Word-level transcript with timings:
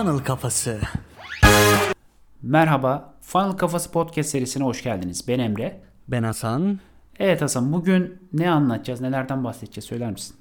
Funnel 0.00 0.18
Kafası. 0.18 0.80
Merhaba, 2.42 3.14
Funnel 3.20 3.52
Kafası 3.52 3.92
Podcast 3.92 4.30
serisine 4.30 4.64
hoş 4.64 4.82
geldiniz. 4.82 5.28
Ben 5.28 5.38
Emre. 5.38 5.80
Ben 6.08 6.22
Hasan. 6.22 6.80
Evet 7.18 7.42
Hasan, 7.42 7.72
bugün 7.72 8.18
ne 8.32 8.50
anlatacağız, 8.50 9.00
nelerden 9.00 9.44
bahsedeceğiz 9.44 9.84
söyler 9.84 10.10
misin? 10.10 10.36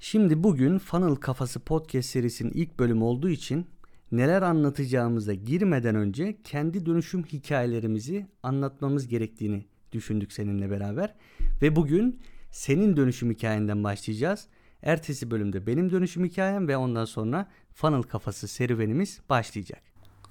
Şimdi 0.00 0.42
bugün 0.42 0.78
Funnel 0.78 1.14
Kafası 1.14 1.60
Podcast 1.60 2.08
serisinin 2.08 2.50
ilk 2.54 2.78
bölümü 2.78 3.04
olduğu 3.04 3.28
için 3.28 3.66
neler 4.12 4.42
anlatacağımıza 4.42 5.34
girmeden 5.34 5.94
önce 5.94 6.36
kendi 6.44 6.86
dönüşüm 6.86 7.24
hikayelerimizi 7.24 8.26
anlatmamız 8.42 9.08
gerektiğini 9.08 9.64
düşündük 9.92 10.32
seninle 10.32 10.70
beraber. 10.70 11.14
Ve 11.62 11.76
bugün 11.76 12.20
senin 12.50 12.96
dönüşüm 12.96 13.30
hikayenden 13.30 13.84
başlayacağız. 13.84 14.48
Ertesi 14.84 15.30
bölümde 15.30 15.66
benim 15.66 15.90
dönüşüm 15.90 16.24
hikayem 16.24 16.68
ve 16.68 16.76
ondan 16.76 17.04
sonra 17.04 17.46
Funnel 17.72 18.02
Kafası 18.02 18.48
serüvenimiz 18.48 19.20
başlayacak. 19.30 19.82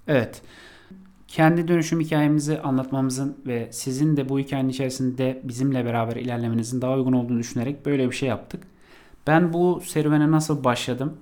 Evet, 0.08 0.42
kendi 1.28 1.68
dönüşüm 1.68 2.00
hikayemizi 2.00 2.60
anlatmamızın 2.60 3.38
ve 3.46 3.68
sizin 3.72 4.18
de 4.18 4.30
bu 4.30 4.40
hikayenin 4.40 4.70
içerisinde 4.70 5.42
bizimle 5.44 5.86
beraber 5.86 6.16
ilerlemenizin 6.16 6.82
daha 6.82 6.94
uygun 6.98 7.14
olduğunu 7.14 7.40
düşünerek 7.40 7.86
böyle 7.86 8.10
bir 8.10 8.16
şey 8.16 8.30
yaptık. 8.30 8.64
Ben 9.28 9.54
bu 9.54 9.82
serüvene 9.86 10.32
nasıl 10.32 10.64
başladım, 10.64 11.18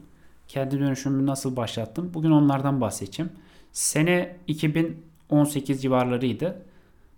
kendi 0.48 0.80
dönüşümümü 0.80 1.26
nasıl 1.26 1.56
başlattım, 1.56 2.12
bugün 2.14 2.32
onlardan 2.32 2.82
bahsedeceğim. 2.82 3.32
Sene 3.72 4.36
2018 4.48 5.82
civarlarıydı. 5.82 6.62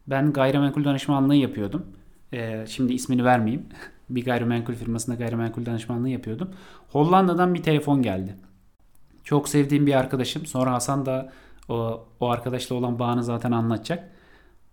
Ben 0.08 0.34
gayrimenkul 0.34 0.86
danışmanlığı 0.86 1.36
yapıyordum. 1.36 1.86
Ee, 2.34 2.66
şimdi 2.68 2.94
ismini 2.94 3.24
vermeyeyim. 3.24 3.66
bir 4.10 4.26
gayrimenkul 4.26 4.74
firmasında 4.74 5.16
gayrimenkul 5.16 5.66
danışmanlığı 5.66 6.10
yapıyordum. 6.10 6.50
Hollanda'dan 6.90 7.54
bir 7.54 7.64
telefon 7.64 8.02
geldi. 8.02 8.36
Çok 9.24 9.50
sevdiğim 9.50 9.88
bir 9.88 9.94
arkadaşım. 9.94 10.46
Sonra 10.46 10.74
Hasan 10.74 11.06
da 11.06 11.32
o, 11.70 12.06
o 12.20 12.30
arkadaşla 12.30 12.76
olan 12.76 13.00
bağını 13.00 13.24
zaten 13.24 13.52
anlatacak. 13.52 14.10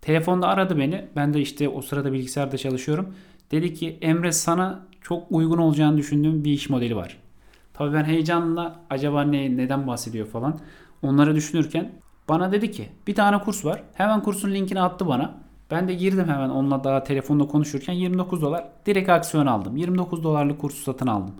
Telefonda 0.01 0.47
aradı 0.47 0.77
beni. 0.77 1.05
Ben 1.15 1.33
de 1.33 1.41
işte 1.41 1.69
o 1.69 1.81
sırada 1.81 2.13
bilgisayarda 2.13 2.57
çalışıyorum. 2.57 3.15
Dedi 3.51 3.73
ki 3.73 3.97
Emre 4.01 4.31
sana 4.31 4.87
çok 5.01 5.31
uygun 5.31 5.57
olacağını 5.57 5.97
düşündüğüm 5.97 6.43
bir 6.43 6.51
iş 6.51 6.69
modeli 6.69 6.95
var. 6.95 7.17
Tabii 7.73 7.93
ben 7.93 8.03
heyecanla 8.03 8.81
acaba 8.89 9.21
ne 9.23 9.57
neden 9.57 9.87
bahsediyor 9.87 10.27
falan 10.27 10.59
onları 11.01 11.35
düşünürken 11.35 11.91
bana 12.29 12.51
dedi 12.51 12.71
ki 12.71 12.89
bir 13.07 13.15
tane 13.15 13.39
kurs 13.39 13.65
var. 13.65 13.83
Hemen 13.93 14.23
kursun 14.23 14.51
linkini 14.51 14.81
attı 14.81 15.07
bana. 15.07 15.40
Ben 15.71 15.87
de 15.87 15.93
girdim 15.93 16.29
hemen 16.29 16.49
onunla 16.49 16.83
daha 16.83 17.03
telefonda 17.03 17.47
konuşurken 17.47 17.93
29 17.93 18.41
dolar 18.41 18.67
direkt 18.85 19.09
aksiyon 19.09 19.45
aldım. 19.45 19.77
29 19.77 20.23
dolarlık 20.23 20.61
kursu 20.61 20.83
satın 20.83 21.07
aldım. 21.07 21.35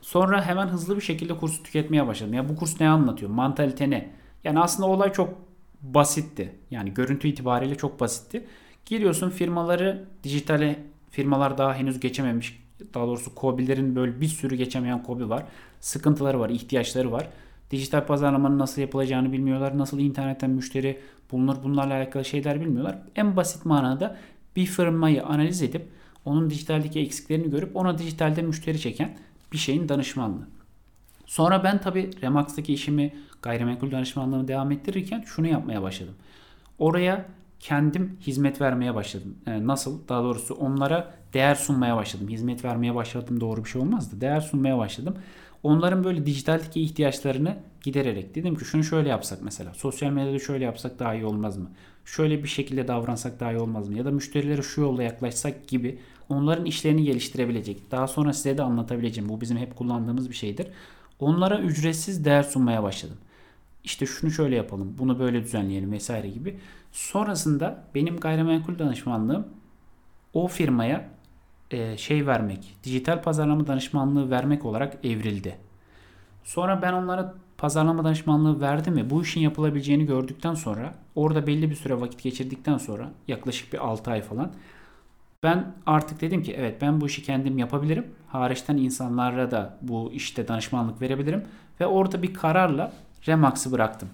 Sonra 0.00 0.42
hemen 0.46 0.66
hızlı 0.66 0.96
bir 0.96 1.00
şekilde 1.00 1.36
kursu 1.36 1.62
tüketmeye 1.62 2.06
başladım. 2.06 2.34
Ya 2.34 2.48
bu 2.48 2.56
kurs 2.56 2.80
ne 2.80 2.88
anlatıyor? 2.88 3.30
Mantalite 3.30 3.90
ne? 3.90 4.10
Yani 4.44 4.60
aslında 4.60 4.88
olay 4.88 5.12
çok 5.12 5.34
basitti. 5.82 6.54
Yani 6.70 6.94
görüntü 6.94 7.28
itibariyle 7.28 7.74
çok 7.74 8.00
basitti. 8.00 8.46
Giriyorsun 8.86 9.30
firmaları 9.30 10.04
dijitale 10.24 10.84
firmalar 11.10 11.58
daha 11.58 11.74
henüz 11.74 12.00
geçememiş. 12.00 12.62
Daha 12.94 13.06
doğrusu 13.06 13.30
COBİ'lerin 13.36 13.96
böyle 13.96 14.20
bir 14.20 14.28
sürü 14.28 14.56
geçemeyen 14.56 15.02
COBİ 15.06 15.28
var. 15.28 15.44
Sıkıntıları 15.80 16.40
var, 16.40 16.50
ihtiyaçları 16.50 17.12
var. 17.12 17.28
Dijital 17.70 18.06
pazarlamanın 18.06 18.58
nasıl 18.58 18.80
yapılacağını 18.80 19.32
bilmiyorlar. 19.32 19.78
Nasıl 19.78 19.98
internetten 19.98 20.50
müşteri 20.50 21.00
bulunur 21.32 21.56
bunlarla 21.64 21.94
alakalı 21.94 22.24
şeyler 22.24 22.60
bilmiyorlar. 22.60 22.98
En 23.16 23.36
basit 23.36 23.64
manada 23.64 24.16
bir 24.56 24.66
firmayı 24.66 25.24
analiz 25.24 25.62
edip 25.62 25.88
onun 26.24 26.50
dijitaldeki 26.50 27.00
eksiklerini 27.00 27.50
görüp 27.50 27.76
ona 27.76 27.98
dijitalde 27.98 28.42
müşteri 28.42 28.80
çeken 28.80 29.18
bir 29.52 29.58
şeyin 29.58 29.88
danışmanlığı. 29.88 30.46
Sonra 31.26 31.64
ben 31.64 31.80
tabi 31.80 32.10
Remax'taki 32.22 32.74
işimi 32.74 33.14
gayrimenkul 33.42 33.90
danışmanlığımı 33.90 34.48
devam 34.48 34.72
ettirirken 34.72 35.24
şunu 35.26 35.46
yapmaya 35.46 35.82
başladım. 35.82 36.14
Oraya 36.78 37.26
kendim 37.60 38.16
hizmet 38.20 38.60
vermeye 38.60 38.94
başladım. 38.94 39.34
Yani 39.46 39.66
nasıl? 39.66 40.08
Daha 40.08 40.22
doğrusu 40.22 40.54
onlara 40.54 41.14
değer 41.34 41.54
sunmaya 41.54 41.96
başladım. 41.96 42.28
Hizmet 42.28 42.64
vermeye 42.64 42.94
başladım 42.94 43.40
doğru 43.40 43.64
bir 43.64 43.68
şey 43.68 43.82
olmazdı. 43.82 44.20
Değer 44.20 44.40
sunmaya 44.40 44.78
başladım. 44.78 45.16
Onların 45.66 46.04
böyle 46.04 46.26
dijitaldeki 46.26 46.80
ihtiyaçlarını 46.80 47.56
gidererek 47.82 48.34
dedim 48.34 48.56
ki 48.56 48.64
şunu 48.64 48.84
şöyle 48.84 49.08
yapsak 49.08 49.38
mesela. 49.42 49.74
Sosyal 49.74 50.10
medyada 50.10 50.38
şöyle 50.38 50.64
yapsak 50.64 50.98
daha 50.98 51.14
iyi 51.14 51.24
olmaz 51.24 51.56
mı? 51.56 51.70
Şöyle 52.04 52.42
bir 52.42 52.48
şekilde 52.48 52.88
davransak 52.88 53.40
daha 53.40 53.52
iyi 53.52 53.58
olmaz 53.58 53.88
mı? 53.88 53.98
Ya 53.98 54.04
da 54.04 54.10
müşterilere 54.10 54.62
şu 54.62 54.80
yolda 54.80 55.02
yaklaşsak 55.02 55.68
gibi 55.68 55.98
onların 56.28 56.64
işlerini 56.64 57.04
geliştirebilecek. 57.04 57.90
Daha 57.90 58.06
sonra 58.06 58.32
size 58.32 58.58
de 58.58 58.62
anlatabileceğim. 58.62 59.28
Bu 59.28 59.40
bizim 59.40 59.56
hep 59.56 59.76
kullandığımız 59.76 60.30
bir 60.30 60.34
şeydir. 60.34 60.66
Onlara 61.20 61.60
ücretsiz 61.60 62.24
değer 62.24 62.42
sunmaya 62.42 62.82
başladım. 62.82 63.18
İşte 63.84 64.06
şunu 64.06 64.30
şöyle 64.30 64.56
yapalım, 64.56 64.94
bunu 64.98 65.18
böyle 65.18 65.42
düzenleyelim 65.42 65.92
vesaire 65.92 66.28
gibi. 66.28 66.58
Sonrasında 66.92 67.84
benim 67.94 68.16
gayrimenkul 68.16 68.78
danışmanlığım 68.78 69.46
o 70.34 70.48
firmaya 70.48 71.15
e, 71.70 71.96
şey 71.96 72.26
vermek, 72.26 72.76
dijital 72.84 73.22
pazarlama 73.22 73.66
danışmanlığı 73.66 74.30
vermek 74.30 74.64
olarak 74.64 75.04
evrildi. 75.04 75.58
Sonra 76.44 76.82
ben 76.82 76.92
onlara 76.92 77.34
pazarlama 77.58 78.04
danışmanlığı 78.04 78.60
verdim 78.60 78.96
ve 78.96 79.10
bu 79.10 79.22
işin 79.22 79.40
yapılabileceğini 79.40 80.06
gördükten 80.06 80.54
sonra 80.54 80.94
orada 81.14 81.46
belli 81.46 81.70
bir 81.70 81.74
süre 81.74 82.00
vakit 82.00 82.22
geçirdikten 82.22 82.78
sonra 82.78 83.10
yaklaşık 83.28 83.72
bir 83.72 83.78
6 83.78 84.10
ay 84.10 84.22
falan 84.22 84.52
ben 85.42 85.74
artık 85.86 86.20
dedim 86.20 86.42
ki 86.42 86.54
evet 86.58 86.82
ben 86.82 87.00
bu 87.00 87.06
işi 87.06 87.22
kendim 87.22 87.58
yapabilirim. 87.58 88.06
Hariçten 88.28 88.76
insanlara 88.76 89.50
da 89.50 89.78
bu 89.82 90.12
işte 90.12 90.48
danışmanlık 90.48 91.02
verebilirim. 91.02 91.44
Ve 91.80 91.86
orada 91.86 92.22
bir 92.22 92.34
kararla 92.34 92.92
Remax'ı 93.28 93.72
bıraktım. 93.72 94.08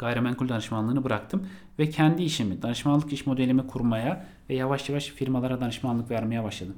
Gayrimenkul 0.00 0.48
danışmanlığını 0.48 1.04
bıraktım. 1.04 1.46
Ve 1.78 1.90
kendi 1.90 2.22
işimi, 2.22 2.62
danışmanlık 2.62 3.12
iş 3.12 3.26
modelimi 3.26 3.66
kurmaya 3.66 4.26
ve 4.50 4.54
yavaş 4.54 4.88
yavaş 4.88 5.06
firmalara 5.06 5.60
danışmanlık 5.60 6.10
vermeye 6.10 6.44
başladım. 6.44 6.74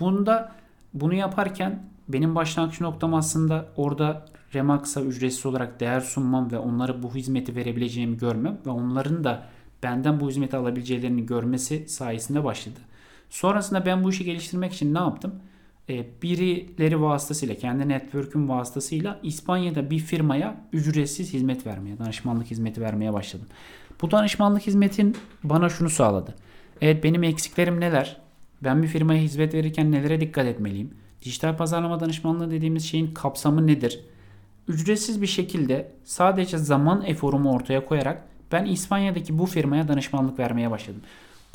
Bunda 0.00 0.52
bunu 0.94 1.14
yaparken 1.14 1.82
benim 2.08 2.34
başlangıç 2.34 2.80
noktam 2.80 3.14
aslında 3.14 3.66
orada 3.76 4.26
Remax'a 4.54 5.00
ücretsiz 5.00 5.46
olarak 5.46 5.80
değer 5.80 6.00
sunmam 6.00 6.50
ve 6.52 6.58
onlara 6.58 7.02
bu 7.02 7.14
hizmeti 7.14 7.56
verebileceğimi 7.56 8.16
görmem 8.16 8.58
ve 8.66 8.70
onların 8.70 9.24
da 9.24 9.42
benden 9.82 10.20
bu 10.20 10.30
hizmeti 10.30 10.56
alabileceğlerini 10.56 11.26
görmesi 11.26 11.88
sayesinde 11.88 12.44
başladı. 12.44 12.80
Sonrasında 13.30 13.86
ben 13.86 14.04
bu 14.04 14.10
işi 14.10 14.24
geliştirmek 14.24 14.72
için 14.72 14.94
ne 14.94 14.98
yaptım? 14.98 15.34
E, 15.88 16.22
birileri 16.22 17.02
vasıtasıyla, 17.02 17.54
kendi 17.54 17.88
network'üm 17.88 18.48
vasıtasıyla 18.48 19.20
İspanya'da 19.22 19.90
bir 19.90 19.98
firmaya 19.98 20.56
ücretsiz 20.72 21.32
hizmet 21.32 21.66
vermeye, 21.66 21.98
danışmanlık 21.98 22.46
hizmeti 22.46 22.80
vermeye 22.80 23.12
başladım. 23.12 23.46
Bu 24.02 24.10
danışmanlık 24.10 24.66
hizmetin 24.66 25.16
bana 25.42 25.68
şunu 25.68 25.90
sağladı. 25.90 26.34
Evet 26.80 27.04
benim 27.04 27.22
eksiklerim 27.22 27.80
neler? 27.80 28.20
Ben 28.62 28.82
bir 28.82 28.88
firmaya 28.88 29.22
hizmet 29.22 29.54
verirken 29.54 29.92
nelere 29.92 30.20
dikkat 30.20 30.46
etmeliyim? 30.46 30.90
Dijital 31.22 31.56
pazarlama 31.56 32.00
danışmanlığı 32.00 32.50
dediğimiz 32.50 32.84
şeyin 32.84 33.14
kapsamı 33.14 33.66
nedir? 33.66 34.00
Ücretsiz 34.68 35.22
bir 35.22 35.26
şekilde 35.26 35.92
sadece 36.04 36.58
zaman 36.58 37.02
eforumu 37.02 37.52
ortaya 37.52 37.86
koyarak 37.86 38.24
ben 38.52 38.64
İspanya'daki 38.64 39.38
bu 39.38 39.46
firmaya 39.46 39.88
danışmanlık 39.88 40.38
vermeye 40.38 40.70
başladım. 40.70 41.02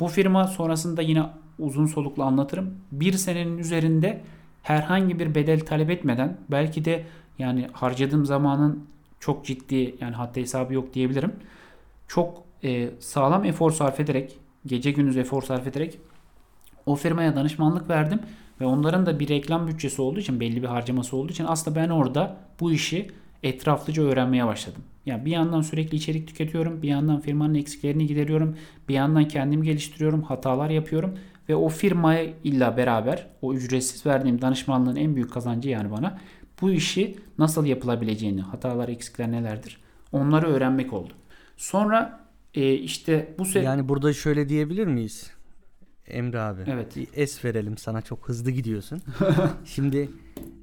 Bu 0.00 0.08
firma 0.08 0.46
sonrasında 0.46 1.02
yine 1.02 1.22
uzun 1.60 1.86
soluklu 1.86 2.22
anlatırım. 2.22 2.74
Bir 2.92 3.12
senenin 3.12 3.58
üzerinde 3.58 4.20
herhangi 4.62 5.18
bir 5.18 5.34
bedel 5.34 5.60
talep 5.60 5.90
etmeden 5.90 6.36
belki 6.50 6.84
de 6.84 7.04
yani 7.38 7.66
harcadığım 7.72 8.26
zamanın 8.26 8.84
çok 9.20 9.46
ciddi 9.46 9.94
yani 10.00 10.14
hatta 10.14 10.40
hesabı 10.40 10.74
yok 10.74 10.94
diyebilirim. 10.94 11.32
Çok 12.08 12.42
e, 12.64 12.90
sağlam 13.00 13.44
efor 13.44 13.70
sarf 13.70 14.00
ederek 14.00 14.38
gece 14.66 14.90
gündüz 14.90 15.16
efor 15.16 15.42
sarf 15.42 15.66
ederek 15.66 15.98
o 16.86 16.96
firmaya 16.96 17.36
danışmanlık 17.36 17.90
verdim 17.90 18.20
ve 18.60 18.64
onların 18.64 19.06
da 19.06 19.20
bir 19.20 19.28
reklam 19.28 19.68
bütçesi 19.68 20.02
olduğu 20.02 20.20
için 20.20 20.40
belli 20.40 20.62
bir 20.62 20.66
harcaması 20.66 21.16
olduğu 21.16 21.32
için 21.32 21.44
aslında 21.48 21.76
ben 21.76 21.88
orada 21.88 22.36
bu 22.60 22.72
işi 22.72 23.10
etraflıca 23.42 24.02
öğrenmeye 24.02 24.46
başladım. 24.46 24.82
Yani 25.06 25.24
bir 25.24 25.30
yandan 25.30 25.60
sürekli 25.60 25.96
içerik 25.96 26.28
tüketiyorum, 26.28 26.82
bir 26.82 26.88
yandan 26.88 27.20
firmanın 27.20 27.54
eksiklerini 27.54 28.06
gideriyorum, 28.06 28.56
bir 28.88 28.94
yandan 28.94 29.28
kendimi 29.28 29.66
geliştiriyorum, 29.66 30.22
hatalar 30.22 30.70
yapıyorum 30.70 31.14
ve 31.50 31.56
o 31.56 31.68
firmaya 31.68 32.24
illa 32.44 32.76
beraber 32.76 33.26
o 33.42 33.54
ücretsiz 33.54 34.06
verdiğim 34.06 34.42
danışmanlığın 34.42 34.96
en 34.96 35.14
büyük 35.16 35.32
kazancı 35.32 35.68
yani 35.68 35.90
bana 35.90 36.18
bu 36.60 36.70
işi 36.70 37.16
nasıl 37.38 37.66
yapılabileceğini, 37.66 38.40
hatalar, 38.40 38.88
eksikler 38.88 39.32
nelerdir 39.32 39.80
onları 40.12 40.46
öğrenmek 40.46 40.92
oldu. 40.92 41.12
Sonra 41.56 42.20
e, 42.54 42.72
işte 42.74 43.34
bu 43.38 43.42
se- 43.42 43.62
Yani 43.62 43.88
burada 43.88 44.12
şöyle 44.12 44.48
diyebilir 44.48 44.86
miyiz? 44.86 45.30
Emre 46.06 46.40
abi. 46.40 46.62
Evet. 46.66 46.96
Bir 46.96 47.08
es 47.14 47.44
verelim 47.44 47.78
sana 47.78 48.02
çok 48.02 48.28
hızlı 48.28 48.50
gidiyorsun. 48.50 49.02
Şimdi 49.64 50.10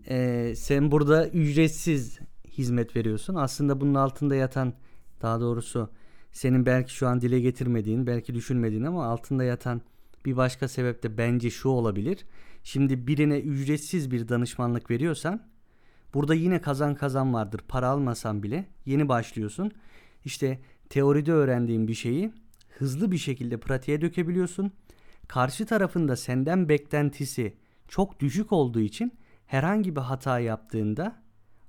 e, 0.10 0.54
sen 0.56 0.92
burada 0.92 1.28
ücretsiz 1.28 2.19
hizmet 2.57 2.95
veriyorsun. 2.95 3.36
Aslında 3.36 3.81
bunun 3.81 3.95
altında 3.95 4.36
yatan 4.36 4.74
daha 5.22 5.42
doğrusu 5.42 5.90
senin 6.31 6.66
belki 6.66 6.94
şu 6.94 7.07
an 7.07 7.22
dile 7.22 7.40
getirmediğin, 7.40 8.07
belki 8.07 8.33
düşünmediğin 8.36 8.83
ama 8.83 9.06
altında 9.06 9.44
yatan 9.44 9.81
bir 10.28 10.38
başka 10.38 10.68
sebep 10.68 11.04
de 11.04 11.18
bence 11.18 11.50
şu 11.50 11.70
olabilir. 11.70 12.26
Şimdi 12.64 13.08
birine 13.08 13.40
ücretsiz 13.40 14.12
bir 14.12 14.28
danışmanlık 14.28 14.92
veriyorsan 14.92 15.42
Burada 16.14 16.36
yine 16.36 16.62
kazan 16.62 16.96
kazan 16.96 17.34
vardır. 17.34 17.62
Para 17.68 17.88
almasan 17.88 18.44
bile 18.44 18.66
yeni 18.86 19.10
başlıyorsun. 19.10 19.72
İşte 20.26 20.60
teoride 20.90 21.32
öğrendiğin 21.32 21.88
bir 21.88 21.94
şeyi 21.94 22.32
hızlı 22.70 23.12
bir 23.12 23.18
şekilde 23.18 23.58
pratiğe 23.58 24.02
dökebiliyorsun. 24.02 24.72
Karşı 25.28 25.66
tarafında 25.66 26.16
senden 26.16 26.70
beklentisi 26.70 27.58
çok 27.88 28.20
düşük 28.20 28.52
olduğu 28.52 28.80
için 28.80 29.14
herhangi 29.46 29.96
bir 29.96 30.02
hata 30.02 30.40
yaptığında 30.40 31.16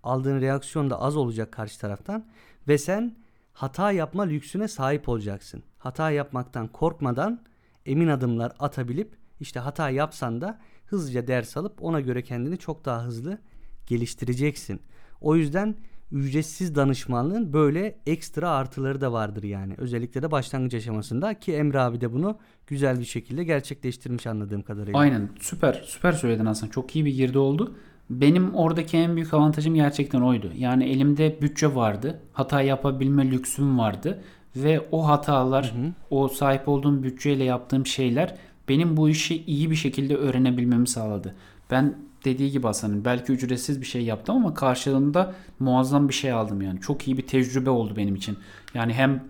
aldığın 0.03 0.41
reaksiyon 0.41 0.91
da 0.91 1.01
az 1.01 1.17
olacak 1.17 1.53
karşı 1.53 1.81
taraftan 1.81 2.27
ve 2.69 2.79
sen 2.79 3.17
hata 3.53 3.93
yapma 3.93 4.23
lüksüne 4.23 4.69
sahip 4.69 5.09
olacaksın. 5.09 5.63
Hata 5.79 6.11
yapmaktan 6.11 6.69
korkmadan 6.69 7.45
emin 7.91 8.09
adımlar 8.09 8.53
atabilip 8.59 9.17
işte 9.41 9.61
hata 9.61 9.91
yapsan 9.91 10.41
da 10.41 10.59
hızlıca 10.87 11.27
ders 11.27 11.57
alıp 11.57 11.85
ona 11.85 12.01
göre 12.01 12.23
kendini 12.23 12.59
çok 12.59 12.85
daha 12.85 13.05
hızlı 13.05 13.39
geliştireceksin. 13.87 14.81
O 15.21 15.37
yüzden 15.37 15.77
ücretsiz 16.13 16.75
danışmanlığın 16.75 17.53
böyle 17.53 17.99
ekstra 18.07 18.51
artıları 18.51 19.01
da 19.01 19.13
vardır 19.13 19.43
yani. 19.43 19.75
Özellikle 19.79 20.23
de 20.23 20.31
başlangıç 20.31 20.75
aşamasında 20.75 21.35
ki 21.35 21.53
Emre 21.53 21.81
abi 21.81 22.01
de 22.01 22.13
bunu 22.13 22.39
güzel 22.67 23.01
bir 23.01 23.05
şekilde 23.05 23.45
gerçekleştirmiş 23.45 24.27
anladığım 24.27 24.63
kadarıyla. 24.63 24.99
Aynen 24.99 25.29
süper 25.41 25.83
süper 25.87 26.13
söyledin 26.13 26.47
Hasan. 26.47 26.69
Çok 26.69 26.97
iyi 26.97 27.05
bir 27.05 27.15
girdi 27.15 27.39
oldu. 27.39 27.75
Benim 28.11 28.55
oradaki 28.55 28.97
en 28.97 29.17
büyük 29.17 29.35
avantajım 29.35 29.75
gerçekten 29.75 30.21
oydu. 30.21 30.51
Yani 30.57 30.85
elimde 30.85 31.39
bütçe 31.43 31.75
vardı. 31.75 32.21
Hata 32.33 32.63
yapabilme 32.63 33.31
lüksüm 33.31 33.79
vardı. 33.79 34.23
Ve 34.65 34.89
o 34.93 35.09
hatalar, 35.09 35.73
hı 35.75 35.87
hı. 35.87 35.93
o 36.11 36.29
sahip 36.29 36.69
olduğum 36.69 37.03
bütçeyle 37.03 37.45
yaptığım 37.45 37.87
şeyler 37.87 38.35
benim 38.69 38.97
bu 38.97 39.09
işi 39.09 39.45
iyi 39.45 39.71
bir 39.71 39.77
şekilde 39.77 40.17
öğrenebilmemi 40.17 40.89
sağladı. 40.89 41.35
Ben 41.71 41.95
dediği 42.25 42.51
gibi 42.51 42.67
Hasan'ın 42.67 43.05
belki 43.05 43.33
ücretsiz 43.33 43.81
bir 43.81 43.87
şey 43.87 44.03
yaptım 44.03 44.37
ama 44.37 44.55
karşılığında 44.55 45.35
muazzam 45.59 46.09
bir 46.09 46.15
şey 46.15 46.33
aldım 46.33 46.63
yani. 46.63 46.81
Çok 46.81 47.09
iyi 47.09 47.19
bir 47.19 47.27
tecrübe 47.27 47.71
oldu 47.71 47.97
benim 47.97 48.15
için. 48.15 48.39
Yani 48.75 48.95
hem 48.95 49.25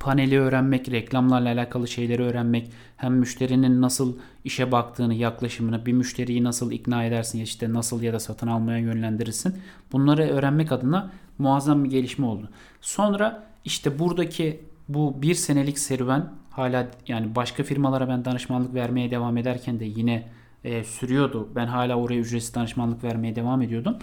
paneli 0.00 0.40
öğrenmek, 0.40 0.90
reklamlarla 0.90 1.48
alakalı 1.48 1.88
şeyleri 1.88 2.22
öğrenmek, 2.22 2.70
hem 2.96 3.14
müşterinin 3.14 3.82
nasıl 3.82 4.16
işe 4.44 4.72
baktığını, 4.72 5.14
yaklaşımını, 5.14 5.86
bir 5.86 5.92
müşteriyi 5.92 6.44
nasıl 6.44 6.72
ikna 6.72 7.04
edersin, 7.04 7.40
işte 7.40 7.72
nasıl 7.72 8.02
ya 8.02 8.12
da 8.12 8.20
satın 8.20 8.46
almaya 8.46 8.78
yönlendirirsin. 8.78 9.54
Bunları 9.92 10.22
öğrenmek 10.22 10.72
adına 10.72 11.10
muazzam 11.38 11.84
bir 11.84 11.90
gelişme 11.90 12.26
oldu. 12.26 12.48
Sonra 12.80 13.46
işte 13.66 13.98
buradaki 13.98 14.60
bu 14.88 15.22
bir 15.22 15.34
senelik 15.34 15.78
serüven 15.78 16.32
hala 16.50 16.88
yani 17.08 17.34
başka 17.34 17.62
firmalara 17.62 18.08
ben 18.08 18.24
danışmanlık 18.24 18.74
vermeye 18.74 19.10
devam 19.10 19.36
ederken 19.36 19.80
de 19.80 19.84
yine 19.84 20.28
e, 20.64 20.84
sürüyordu. 20.84 21.48
Ben 21.54 21.66
hala 21.66 21.96
oraya 21.96 22.20
ücretsiz 22.20 22.54
danışmanlık 22.54 23.04
vermeye 23.04 23.36
devam 23.36 23.62
ediyordum. 23.62 23.96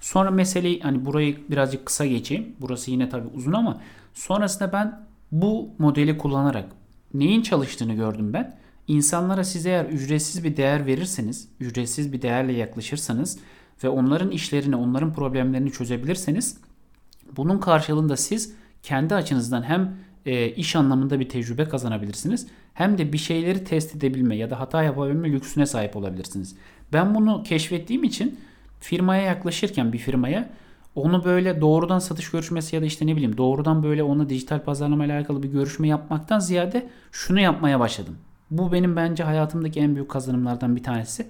Sonra 0.00 0.30
meseleyi 0.30 0.80
hani 0.80 1.06
burayı 1.06 1.50
birazcık 1.50 1.86
kısa 1.86 2.06
geçeyim. 2.06 2.56
Burası 2.60 2.90
yine 2.90 3.08
tabii 3.08 3.28
uzun 3.34 3.52
ama 3.52 3.80
sonrasında 4.14 4.72
ben 4.72 5.06
bu 5.32 5.68
modeli 5.78 6.18
kullanarak 6.18 6.68
neyin 7.14 7.42
çalıştığını 7.42 7.94
gördüm 7.94 8.32
ben. 8.32 8.56
İnsanlara 8.88 9.44
siz 9.44 9.66
eğer 9.66 9.84
ücretsiz 9.84 10.44
bir 10.44 10.56
değer 10.56 10.86
verirseniz, 10.86 11.48
ücretsiz 11.60 12.12
bir 12.12 12.22
değerle 12.22 12.52
yaklaşırsanız 12.52 13.38
ve 13.84 13.88
onların 13.88 14.30
işlerini, 14.30 14.76
onların 14.76 15.12
problemlerini 15.12 15.72
çözebilirseniz 15.72 16.58
bunun 17.36 17.58
karşılığında 17.58 18.16
siz 18.16 18.54
kendi 18.82 19.14
açınızdan 19.14 19.62
hem 19.62 19.96
e, 20.26 20.48
iş 20.48 20.76
anlamında 20.76 21.20
bir 21.20 21.28
tecrübe 21.28 21.64
kazanabilirsiniz. 21.64 22.46
Hem 22.74 22.98
de 22.98 23.12
bir 23.12 23.18
şeyleri 23.18 23.64
test 23.64 23.96
edebilme 23.96 24.36
ya 24.36 24.50
da 24.50 24.60
hata 24.60 24.82
yapabilme 24.82 25.32
lüksüne 25.32 25.66
sahip 25.66 25.96
olabilirsiniz. 25.96 26.56
Ben 26.92 27.14
bunu 27.14 27.42
keşfettiğim 27.42 28.04
için 28.04 28.40
firmaya 28.80 29.22
yaklaşırken 29.22 29.92
bir 29.92 29.98
firmaya 29.98 30.50
onu 30.94 31.24
böyle 31.24 31.60
doğrudan 31.60 31.98
satış 31.98 32.30
görüşmesi 32.30 32.76
ya 32.76 32.82
da 32.82 32.86
işte 32.86 33.06
ne 33.06 33.16
bileyim 33.16 33.36
doğrudan 33.36 33.82
böyle 33.82 34.02
ona 34.02 34.28
dijital 34.28 34.60
pazarlama 34.60 35.04
ile 35.04 35.12
alakalı 35.12 35.42
bir 35.42 35.48
görüşme 35.48 35.88
yapmaktan 35.88 36.38
ziyade 36.38 36.86
şunu 37.12 37.40
yapmaya 37.40 37.80
başladım. 37.80 38.16
Bu 38.50 38.72
benim 38.72 38.96
bence 38.96 39.24
hayatımdaki 39.24 39.80
en 39.80 39.94
büyük 39.94 40.10
kazanımlardan 40.10 40.76
bir 40.76 40.82
tanesi. 40.82 41.26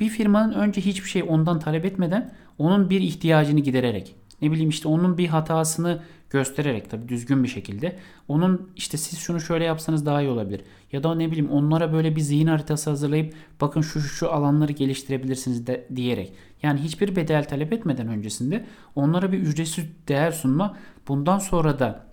Bir 0.00 0.08
firmanın 0.08 0.52
önce 0.52 0.80
hiçbir 0.80 1.08
şey 1.08 1.24
ondan 1.28 1.58
talep 1.60 1.84
etmeden 1.84 2.32
onun 2.58 2.90
bir 2.90 3.00
ihtiyacını 3.00 3.60
gidererek 3.60 4.14
ne 4.44 4.50
bileyim 4.50 4.68
işte 4.68 4.88
onun 4.88 5.18
bir 5.18 5.28
hatasını 5.28 6.02
göstererek 6.30 6.90
tabii 6.90 7.08
düzgün 7.08 7.42
bir 7.44 7.48
şekilde 7.48 7.96
onun 8.28 8.70
işte 8.76 8.96
siz 8.96 9.18
şunu 9.18 9.40
şöyle 9.40 9.64
yapsanız 9.64 10.06
daha 10.06 10.22
iyi 10.22 10.30
olabilir. 10.30 10.60
Ya 10.92 11.02
da 11.02 11.14
ne 11.14 11.30
bileyim 11.30 11.50
onlara 11.50 11.92
böyle 11.92 12.16
bir 12.16 12.20
zihin 12.20 12.46
haritası 12.46 12.90
hazırlayıp 12.90 13.34
bakın 13.60 13.80
şu 13.80 14.00
şu, 14.00 14.08
şu 14.08 14.32
alanları 14.32 14.72
geliştirebilirsiniz 14.72 15.66
de 15.66 15.86
diyerek. 15.96 16.32
Yani 16.62 16.80
hiçbir 16.80 17.16
bedel 17.16 17.44
talep 17.44 17.72
etmeden 17.72 18.08
öncesinde 18.08 18.64
onlara 18.94 19.32
bir 19.32 19.38
ücretsiz 19.38 19.84
değer 20.08 20.30
sunma. 20.30 20.76
Bundan 21.08 21.38
sonra 21.38 21.78
da 21.78 22.06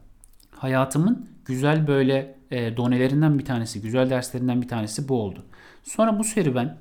hayatımın 0.52 1.30
güzel 1.46 1.88
böyle 1.88 2.36
e, 2.52 2.78
donelerinden 2.78 3.40
bir 3.40 3.46
tanesi, 3.46 3.82
güzel 3.82 4.10
derslerinden 4.10 4.62
bir 4.62 4.68
tanesi 4.68 5.10
bu 5.10 5.22
oldu. 5.22 5.46
Sonra 5.84 6.20
bu 6.20 6.24
serüven 6.24 6.78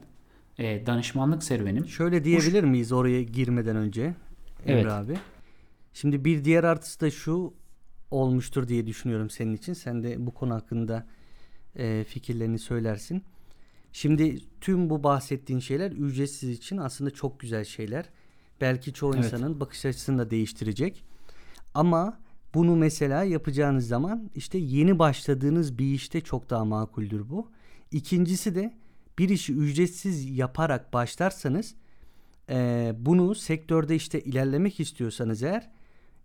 e, 0.59 0.87
danışmanlık 0.87 1.43
serüvenim. 1.43 1.89
Şöyle 1.89 2.25
diyebilir 2.25 2.65
miyiz 2.65 2.93
oraya 2.93 3.23
girmeden 3.23 3.77
önce 3.77 4.15
Emre 4.67 4.81
evet. 4.81 4.93
abi? 4.93 5.15
Şimdi 5.93 6.25
bir 6.25 6.45
diğer 6.45 6.65
artısı 6.65 7.01
da 7.01 7.11
şu 7.11 7.55
olmuştur 8.11 8.69
diye 8.69 8.87
düşünüyorum 8.87 9.31
senin 9.31 9.55
için. 9.55 9.73
Sen 9.73 10.03
de 10.03 10.27
bu 10.27 10.35
konu 10.35 10.55
hakkında 10.55 11.07
e, 11.77 12.05
fikirlerini 12.05 12.59
söylersin. 12.59 13.23
Şimdi 13.93 14.39
tüm 14.61 14.91
bu 14.91 15.05
bahsettiğin 15.05 15.61
şeyler 15.61 15.93
ücretsiz 15.93 16.51
için 16.51 16.77
aslında 16.77 17.11
çok 17.11 17.41
güzel 17.41 17.65
şeyler. 17.65 18.05
Belki 18.61 18.93
çoğu 18.93 19.15
evet. 19.15 19.25
insanın 19.25 19.61
bakış 19.61 19.85
açısını 19.85 20.19
da 20.19 20.31
değiştirecek. 20.31 21.05
Ama 21.75 22.21
bunu 22.55 22.77
mesela 22.77 23.25
yapacağınız 23.25 23.89
zaman 23.89 24.31
işte 24.35 24.59
yeni 24.59 24.99
başladığınız 24.99 25.79
bir 25.79 25.95
işte 25.95 26.21
çok 26.21 26.51
daha 26.51 26.65
makuldür 26.65 27.31
bu. 27.31 27.51
İkincisi 27.93 28.55
de 28.55 28.75
bir 29.19 29.29
işi 29.29 29.53
ücretsiz 29.55 30.39
yaparak 30.39 30.93
başlarsanız 30.93 31.75
e, 32.49 32.93
bunu 32.99 33.35
sektörde 33.35 33.97
işte 33.97 34.21
ilerlemek 34.21 34.81
istiyorsanız 34.81 35.43
eğer 35.43 35.71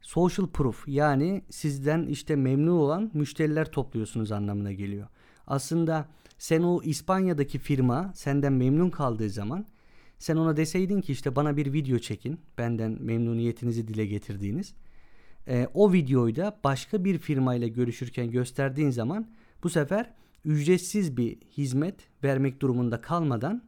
social 0.06 0.48
proof 0.48 0.88
yani 0.88 1.42
sizden 1.50 2.06
işte 2.06 2.36
memnun 2.36 2.78
olan 2.78 3.12
müşteriler 3.14 3.72
topluyorsunuz 3.72 4.32
anlamına 4.32 4.72
geliyor. 4.72 5.08
Aslında 5.48 6.08
sen 6.38 6.62
o 6.62 6.82
İspanya'daki 6.84 7.60
firma 7.60 8.12
senden 8.16 8.54
memnun 8.54 8.90
kaldığı 8.90 9.30
zaman 9.30 9.66
sen 10.18 10.36
ona 10.36 10.58
deseydin 10.58 11.02
ki 11.02 11.12
işte 11.12 11.36
bana 11.36 11.58
bir 11.58 11.74
video 11.74 12.00
çekin 12.00 12.40
benden 12.58 12.98
memnuniyetinizi 13.02 13.88
dile 13.88 14.06
getirdiğiniz. 14.06 14.74
E, 15.48 15.68
o 15.74 15.94
videoyu 15.94 16.36
da 16.36 16.60
başka 16.64 17.06
bir 17.06 17.18
firmayla 17.18 17.68
görüşürken 17.68 18.32
gösterdiğin 18.32 18.90
zaman 18.90 19.28
bu 19.64 19.70
sefer 19.70 20.14
ücretsiz 20.46 21.18
bir 21.18 21.38
hizmet 21.58 21.96
vermek 22.24 22.62
durumunda 22.62 23.02
kalmadan 23.02 23.64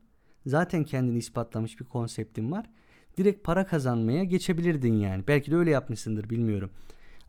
zaten 0.45 0.83
kendini 0.83 1.17
ispatlamış 1.17 1.79
bir 1.79 1.85
konseptin 1.85 2.51
var 2.51 2.69
direkt 3.17 3.43
para 3.43 3.65
kazanmaya 3.65 4.23
geçebilirdin 4.23 4.93
yani. 4.93 5.23
Belki 5.27 5.51
de 5.51 5.55
öyle 5.55 5.71
yapmışsındır 5.71 6.29
bilmiyorum. 6.29 6.69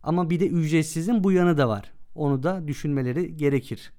Ama 0.02 0.30
bir 0.30 0.40
de 0.40 0.48
ücretsizin 0.48 1.24
bu 1.24 1.32
yanı 1.32 1.58
da 1.58 1.68
var. 1.68 1.92
Onu 2.14 2.42
da 2.42 2.68
düşünmeleri 2.68 3.36
gerekir. 3.36 3.92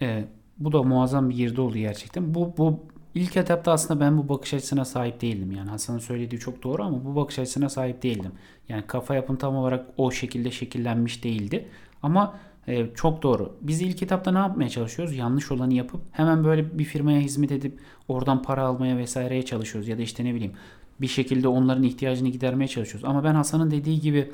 Evet, 0.00 0.28
bu 0.58 0.72
da 0.72 0.82
muazzam 0.82 1.30
bir 1.30 1.34
girdi 1.34 1.60
oldu 1.60 1.76
gerçekten. 1.76 2.34
Bu, 2.34 2.54
bu 2.58 2.86
ilk 3.14 3.36
etapta 3.36 3.72
aslında 3.72 4.00
ben 4.00 4.18
bu 4.18 4.28
bakış 4.28 4.54
açısına 4.54 4.84
sahip 4.84 5.20
değildim. 5.20 5.52
Yani 5.52 5.70
Hasan'ın 5.70 5.98
söylediği 5.98 6.40
çok 6.40 6.62
doğru 6.62 6.82
ama 6.82 7.04
bu 7.04 7.16
bakış 7.16 7.38
açısına 7.38 7.68
sahip 7.68 8.02
değildim. 8.02 8.32
Yani 8.68 8.86
kafa 8.86 9.14
yapım 9.14 9.36
tam 9.36 9.56
olarak 9.56 9.86
o 9.96 10.10
şekilde 10.10 10.50
şekillenmiş 10.50 11.24
değildi. 11.24 11.68
Ama 12.02 12.38
e, 12.68 12.94
çok 12.94 13.22
doğru. 13.22 13.56
Biz 13.60 13.82
ilk 13.82 14.02
etapta 14.02 14.32
ne 14.32 14.38
yapmaya 14.38 14.68
çalışıyoruz? 14.68 15.16
Yanlış 15.16 15.52
olanı 15.52 15.74
yapıp 15.74 16.00
hemen 16.12 16.44
böyle 16.44 16.78
bir 16.78 16.84
firmaya 16.84 17.20
hizmet 17.20 17.52
edip 17.52 17.78
oradan 18.08 18.42
para 18.42 18.62
almaya 18.62 18.96
vesaireye 18.96 19.44
çalışıyoruz. 19.44 19.88
Ya 19.88 19.98
da 19.98 20.02
işte 20.02 20.24
ne 20.24 20.34
bileyim 20.34 20.52
bir 21.00 21.08
şekilde 21.08 21.48
onların 21.48 21.82
ihtiyacını 21.82 22.28
gidermeye 22.28 22.68
çalışıyoruz. 22.68 23.08
Ama 23.10 23.24
ben 23.24 23.34
Hasan'ın 23.34 23.70
dediği 23.70 24.00
gibi 24.00 24.30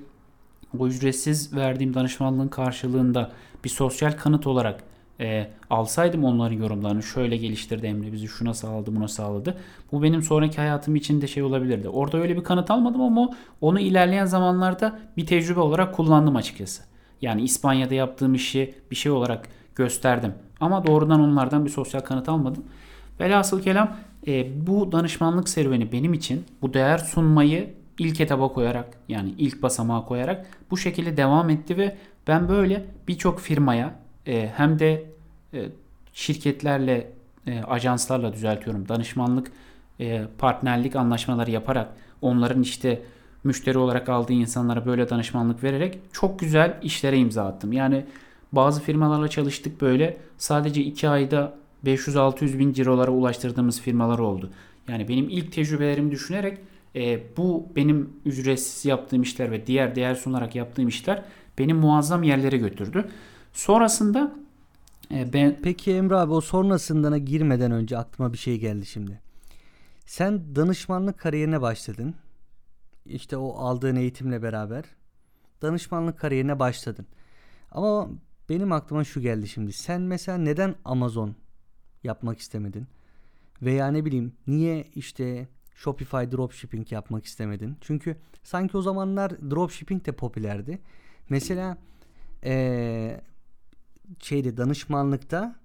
o 0.78 0.86
ücretsiz 0.86 1.56
verdiğim 1.56 1.94
danışmanlığın 1.94 2.48
karşılığında 2.48 3.32
bir 3.64 3.68
sosyal 3.68 4.12
kanıt 4.12 4.46
olarak 4.46 4.82
e, 5.20 5.50
alsaydım 5.70 6.24
onların 6.24 6.56
yorumlarını 6.56 7.02
şöyle 7.02 7.36
geliştirdi 7.36 7.86
Emre 7.86 8.12
bizi 8.12 8.28
şuna 8.28 8.54
sağladı 8.54 8.96
buna 8.96 9.08
sağladı. 9.08 9.56
Bu 9.92 10.02
benim 10.02 10.22
sonraki 10.22 10.56
hayatım 10.56 10.96
için 10.96 11.20
de 11.20 11.26
şey 11.26 11.42
olabilirdi. 11.42 11.88
Orada 11.88 12.18
öyle 12.18 12.36
bir 12.36 12.44
kanıt 12.44 12.70
almadım 12.70 13.00
ama 13.00 13.30
onu 13.60 13.80
ilerleyen 13.80 14.26
zamanlarda 14.26 14.98
bir 15.16 15.26
tecrübe 15.26 15.60
olarak 15.60 15.94
kullandım 15.94 16.36
açıkçası. 16.36 16.82
Yani 17.22 17.42
İspanya'da 17.42 17.94
yaptığım 17.94 18.34
işi 18.34 18.74
bir 18.90 18.96
şey 18.96 19.12
olarak 19.12 19.48
gösterdim. 19.74 20.34
Ama 20.60 20.86
doğrudan 20.86 21.20
onlardan 21.20 21.64
bir 21.64 21.70
sosyal 21.70 22.00
kanıt 22.00 22.28
almadım. 22.28 22.64
Velhasıl 23.20 23.62
kelam 23.62 23.96
e, 24.26 24.66
bu 24.66 24.92
danışmanlık 24.92 25.48
serüveni 25.48 25.92
benim 25.92 26.12
için 26.12 26.44
bu 26.62 26.74
değer 26.74 26.98
sunmayı 26.98 27.74
ilk 27.98 28.20
etaba 28.20 28.48
koyarak 28.48 28.86
yani 29.08 29.34
ilk 29.38 29.62
basamağa 29.62 30.04
koyarak 30.04 30.46
bu 30.70 30.76
şekilde 30.76 31.16
devam 31.16 31.50
etti 31.50 31.76
ve 31.76 31.96
ben 32.26 32.48
böyle 32.48 32.84
birçok 33.08 33.40
firmaya 33.40 33.94
e, 34.26 34.50
hem 34.56 34.78
de 34.78 35.04
e, 35.54 35.68
şirketlerle 36.12 37.12
e, 37.46 37.62
ajanslarla 37.62 38.32
düzeltiyorum 38.32 38.88
danışmanlık 38.88 39.52
e, 40.00 40.22
partnerlik 40.38 40.96
anlaşmaları 40.96 41.50
yaparak 41.50 41.88
onların 42.22 42.62
işte 42.62 43.02
müşteri 43.44 43.78
olarak 43.78 44.08
aldığı 44.08 44.32
insanlara 44.32 44.86
böyle 44.86 45.10
danışmanlık 45.10 45.62
vererek 45.62 45.98
çok 46.12 46.38
güzel 46.38 46.78
işlere 46.82 47.18
imza 47.18 47.46
attım. 47.46 47.72
Yani 47.72 48.04
bazı 48.52 48.80
firmalarla 48.80 49.28
çalıştık 49.28 49.80
böyle 49.80 50.16
sadece 50.38 50.82
2 50.82 51.08
ayda 51.08 51.54
500-600 51.84 52.58
bin 52.58 52.72
cirolara 52.72 53.10
ulaştırdığımız 53.10 53.80
firmalar 53.80 54.18
oldu. 54.18 54.50
Yani 54.88 55.08
benim 55.08 55.28
ilk 55.28 55.52
tecrübelerimi 55.52 56.10
düşünerek 56.10 56.58
e, 56.96 57.36
bu 57.36 57.68
benim 57.76 58.12
ücretsiz 58.24 58.84
yaptığım 58.84 59.22
işler 59.22 59.50
ve 59.50 59.66
diğer 59.66 59.94
değer 59.94 60.14
sunarak 60.14 60.54
yaptığım 60.54 60.88
işler 60.88 61.24
beni 61.58 61.74
muazzam 61.74 62.22
yerlere 62.22 62.56
götürdü. 62.56 63.08
Sonrasında 63.52 64.36
e, 65.10 65.32
ben 65.32 65.58
Peki 65.62 65.92
Emre 65.92 66.16
abi 66.16 66.32
o 66.32 66.40
sonrasındana 66.40 67.18
girmeden 67.18 67.70
önce 67.70 67.98
aklıma 67.98 68.32
bir 68.32 68.38
şey 68.38 68.58
geldi 68.58 68.86
şimdi. 68.86 69.20
Sen 70.06 70.56
danışmanlık 70.56 71.18
kariyerine 71.18 71.60
başladın. 71.60 72.14
İşte 73.06 73.36
o 73.36 73.52
aldığın 73.52 73.96
eğitimle 73.96 74.42
beraber 74.42 74.84
danışmanlık 75.62 76.18
kariyerine 76.18 76.58
başladın. 76.58 77.06
Ama 77.70 78.08
benim 78.48 78.72
aklıma 78.72 79.04
şu 79.04 79.20
geldi 79.20 79.48
şimdi. 79.48 79.72
Sen 79.72 80.00
mesela 80.00 80.38
neden 80.38 80.74
Amazon 80.84 81.34
yapmak 82.04 82.38
istemedin? 82.38 82.86
Veya 83.62 83.88
ne 83.88 84.04
bileyim 84.04 84.32
niye 84.46 84.84
işte 84.94 85.48
Shopify 85.74 86.16
dropshipping 86.16 86.92
yapmak 86.92 87.24
istemedin? 87.24 87.76
Çünkü 87.80 88.16
sanki 88.42 88.76
o 88.76 88.82
zamanlar 88.82 89.50
dropshipping 89.50 90.06
de 90.06 90.12
popülerdi. 90.12 90.78
Mesela 91.28 91.78
eee 92.44 93.20
şeyde 94.18 94.56
danışmanlıkta 94.56 95.56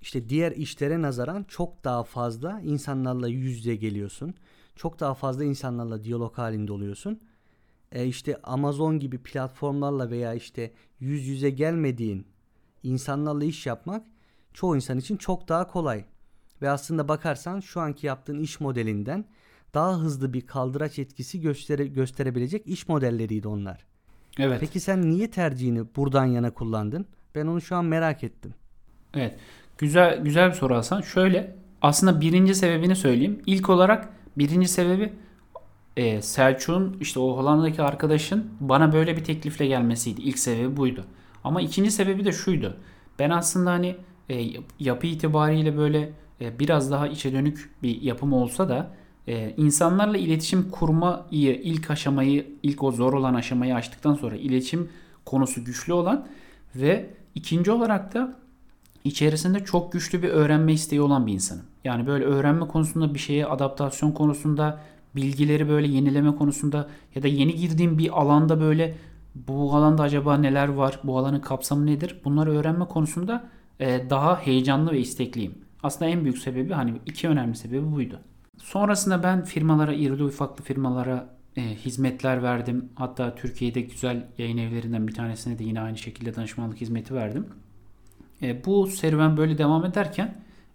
işte 0.00 0.28
diğer 0.28 0.52
işlere 0.52 1.02
nazaran 1.02 1.44
çok 1.48 1.84
daha 1.84 2.04
fazla 2.04 2.60
insanlarla 2.60 3.28
yüz 3.28 3.56
yüze 3.56 3.76
geliyorsun. 3.76 4.34
Çok 4.76 5.00
daha 5.00 5.14
fazla 5.14 5.44
insanlarla 5.44 6.04
diyalog 6.04 6.38
halinde 6.38 6.72
oluyorsun. 6.72 7.20
E 7.92 8.06
işte 8.06 8.36
Amazon 8.42 8.98
gibi 8.98 9.18
platformlarla 9.18 10.10
veya 10.10 10.34
işte 10.34 10.72
yüz 11.00 11.26
yüze 11.26 11.50
gelmediğin 11.50 12.26
insanlarla 12.82 13.44
iş 13.44 13.66
yapmak 13.66 14.06
çoğu 14.58 14.76
insan 14.76 14.98
için 14.98 15.16
çok 15.16 15.48
daha 15.48 15.66
kolay. 15.66 16.04
Ve 16.62 16.70
aslında 16.70 17.08
bakarsan 17.08 17.60
şu 17.60 17.80
anki 17.80 18.06
yaptığın 18.06 18.38
iş 18.38 18.60
modelinden 18.60 19.24
daha 19.74 19.98
hızlı 19.98 20.32
bir 20.32 20.46
kaldıraç 20.46 20.98
etkisi 20.98 21.40
göstere, 21.40 21.86
gösterebilecek 21.86 22.66
iş 22.66 22.88
modelleriydi 22.88 23.48
onlar. 23.48 23.84
evet. 24.38 24.60
Peki 24.60 24.80
sen 24.80 25.10
niye 25.10 25.30
tercihini 25.30 25.82
buradan 25.96 26.24
yana 26.24 26.50
kullandın? 26.50 27.06
Ben 27.34 27.46
onu 27.46 27.60
şu 27.60 27.76
an 27.76 27.84
merak 27.84 28.24
ettim. 28.24 28.54
Evet. 29.14 29.38
Güzel 29.78 30.20
güzel 30.20 30.48
bir 30.48 30.54
soru 30.54 30.74
Hasan. 30.74 31.00
Şöyle 31.00 31.56
aslında 31.82 32.20
birinci 32.20 32.54
sebebini 32.54 32.96
söyleyeyim. 32.96 33.42
İlk 33.46 33.70
olarak 33.70 34.08
birinci 34.38 34.68
sebebi 34.68 35.12
e, 35.96 36.22
Selçuk'un 36.22 36.96
işte 37.00 37.20
o 37.20 37.36
Hollanda'daki 37.36 37.82
arkadaşın 37.82 38.50
bana 38.60 38.92
böyle 38.92 39.16
bir 39.16 39.24
teklifle 39.24 39.66
gelmesiydi. 39.66 40.20
İlk 40.20 40.38
sebebi 40.38 40.76
buydu. 40.76 41.04
Ama 41.44 41.60
ikinci 41.60 41.90
sebebi 41.90 42.24
de 42.24 42.32
şuydu. 42.32 42.76
Ben 43.18 43.30
aslında 43.30 43.70
hani 43.70 43.96
e, 44.30 44.46
yapı 44.80 45.06
itibariyle 45.06 45.76
böyle 45.76 46.12
e, 46.40 46.58
biraz 46.58 46.90
daha 46.90 47.08
içe 47.08 47.32
dönük 47.32 47.70
bir 47.82 48.02
yapım 48.02 48.32
olsa 48.32 48.68
da 48.68 48.90
e, 49.28 49.54
insanlarla 49.56 50.16
iletişim 50.16 50.70
kurmayı 50.70 51.60
ilk 51.62 51.90
aşamayı 51.90 52.46
ilk 52.62 52.82
o 52.82 52.92
zor 52.92 53.12
olan 53.12 53.34
aşamayı 53.34 53.74
açtıktan 53.74 54.14
sonra 54.14 54.36
iletişim 54.36 54.88
konusu 55.24 55.64
güçlü 55.64 55.92
olan 55.92 56.26
ve 56.76 57.10
ikinci 57.34 57.70
olarak 57.70 58.14
da 58.14 58.36
içerisinde 59.04 59.64
çok 59.64 59.92
güçlü 59.92 60.22
bir 60.22 60.28
öğrenme 60.28 60.72
isteği 60.72 61.00
olan 61.00 61.26
bir 61.26 61.32
insanım. 61.32 61.64
Yani 61.84 62.06
böyle 62.06 62.24
öğrenme 62.24 62.66
konusunda 62.66 63.14
bir 63.14 63.18
şeye 63.18 63.46
adaptasyon 63.46 64.12
konusunda 64.12 64.80
bilgileri 65.16 65.68
böyle 65.68 65.88
yenileme 65.88 66.36
konusunda 66.36 66.88
ya 67.14 67.22
da 67.22 67.28
yeni 67.28 67.54
girdiğim 67.54 67.98
bir 67.98 68.20
alanda 68.20 68.60
böyle 68.60 68.94
bu 69.34 69.74
alanda 69.74 70.02
acaba 70.02 70.36
neler 70.36 70.68
var, 70.68 71.00
bu 71.04 71.18
alanın 71.18 71.40
kapsamı 71.40 71.86
nedir? 71.86 72.20
Bunları 72.24 72.50
öğrenme 72.50 72.84
konusunda 72.84 73.48
daha 73.80 74.40
heyecanlı 74.40 74.92
ve 74.92 75.00
istekliyim. 75.00 75.54
Aslında 75.82 76.10
en 76.10 76.24
büyük 76.24 76.38
sebebi 76.38 76.72
hani 76.72 76.94
iki 77.06 77.28
önemli 77.28 77.56
sebebi 77.56 77.92
buydu. 77.92 78.20
Sonrasında 78.58 79.22
ben 79.22 79.44
firmalara, 79.44 79.92
irili 79.92 80.24
ufaklı 80.24 80.64
firmalara 80.64 81.38
e, 81.56 81.60
hizmetler 81.60 82.42
verdim. 82.42 82.88
Hatta 82.94 83.34
Türkiye'de 83.34 83.80
güzel 83.80 84.26
yayın 84.38 84.58
evlerinden 84.58 85.08
bir 85.08 85.14
tanesine 85.14 85.58
de 85.58 85.64
yine 85.64 85.80
aynı 85.80 85.98
şekilde 85.98 86.36
danışmanlık 86.36 86.80
hizmeti 86.80 87.14
verdim. 87.14 87.46
E, 88.42 88.64
bu 88.64 88.86
serüven 88.86 89.36
böyle 89.36 89.58
devam 89.58 89.84
ederken 89.84 90.34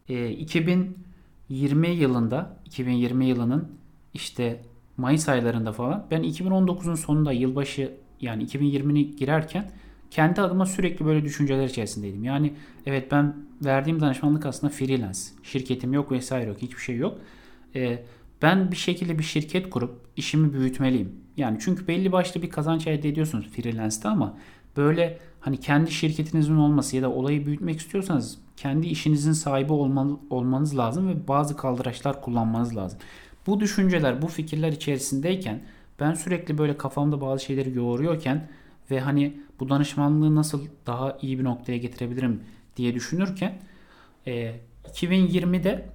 e, 0.10 0.29
2020 0.29 1.88
yılında 1.88 2.57
2020 2.65 3.25
yılının 3.25 3.72
işte 4.13 4.62
Mayıs 4.98 5.29
aylarında 5.29 5.72
falan 5.72 6.07
ben 6.12 6.24
2019'un 6.24 6.95
sonunda 6.95 7.31
yılbaşı 7.31 7.93
yani 8.22 8.45
2020'ni 8.45 9.15
girerken 9.15 9.72
kendi 10.13 10.41
adıma 10.41 10.65
sürekli 10.65 11.05
böyle 11.05 11.24
düşünceler 11.24 11.65
içerisindeydim. 11.65 12.24
Yani 12.24 12.53
evet 12.86 13.12
ben 13.12 13.36
verdiğim 13.65 14.00
danışmanlık 14.00 14.46
aslında 14.46 14.74
freelance. 14.74 15.20
Şirketim 15.43 15.93
yok 15.93 16.12
vesaire 16.12 16.50
yok. 16.50 16.58
Hiçbir 16.62 16.82
şey 16.82 16.98
yok. 16.98 17.17
E, 17.75 18.03
ben 18.41 18.72
bir 18.72 18.75
şekilde 18.75 19.20
bir 19.20 19.24
şirket 19.24 19.70
kurup 19.70 20.01
işimi 20.17 20.53
büyütmeliyim. 20.53 21.12
Yani 21.38 21.58
çünkü 21.62 21.88
belli 21.88 22.12
başlı 22.12 22.41
bir 22.41 22.50
kazanç 22.50 22.88
elde 22.88 23.10
ediyorsunuz 23.10 23.48
freelance'da 23.48 24.10
ama 24.10 24.38
böyle 24.77 25.20
hani 25.39 25.60
kendi 25.60 25.91
şirketinizin 25.91 26.55
olması 26.55 26.96
ya 26.96 27.01
da 27.01 27.10
olayı 27.10 27.46
büyütmek 27.46 27.79
istiyorsanız 27.79 28.38
kendi 28.58 28.88
işinizin 28.88 29.34
sahibi 29.34 29.74
olmanız 30.29 30.77
lazım 30.77 31.08
ve 31.08 31.27
bazı 31.27 31.58
kaldıraçlar 31.58 32.22
kullanmanız 32.22 32.75
lazım. 32.75 33.00
Bu 33.48 33.60
düşünceler, 33.60 34.22
bu 34.22 34.27
fikirler 34.27 34.72
içerisindeyken 34.72 35.62
ben 36.00 36.13
sürekli 36.13 36.58
böyle 36.58 36.77
kafamda 36.77 37.22
bazı 37.22 37.43
şeyleri 37.43 37.77
yoğuruyorken 37.77 38.48
ve 38.92 39.00
hani 39.00 39.38
bu 39.60 39.70
danışmanlığı 39.70 40.36
nasıl 40.36 40.62
daha 40.88 41.18
iyi 41.22 41.40
bir 41.40 41.44
noktaya 41.44 41.78
getirebilirim 41.78 42.44
diye 42.78 42.96
düşünürken 42.96 43.62
e, 44.28 44.56
2020'de 44.94 45.90